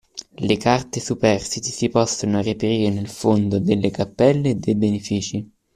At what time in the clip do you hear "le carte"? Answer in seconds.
0.47-0.97